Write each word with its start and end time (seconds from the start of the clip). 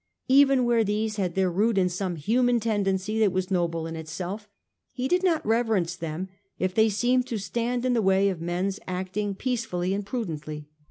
Even 0.29 0.65
where 0.65 0.83
these 0.83 1.17
had 1.17 1.35
their 1.35 1.51
root 1.51 1.77
in 1.77 1.87
some 1.87 2.15
human 2.15 2.59
ten 2.59 2.83
dency 2.83 3.19
that 3.19 3.31
was 3.31 3.51
noble 3.51 3.85
in 3.85 3.95
itself, 3.95 4.49
he 4.91 5.07
did 5.07 5.23
not 5.23 5.45
reverence, 5.45 5.95
them 5.95 6.27
if 6.57 6.73
they 6.73 6.89
seemed 6.89 7.27
to 7.27 7.37
stand 7.37 7.85
in 7.85 7.93
the 7.93 8.01
way 8.01 8.27
of 8.29 8.41
men's 8.41 8.79
acting 8.87 9.35
peacefully 9.35 9.93
and 9.93 10.03
prudently. 10.07 10.67